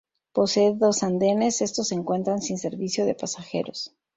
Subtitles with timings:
[0.33, 3.93] Posee dos andenes, estos se encuentran sin servicio de pasajeros.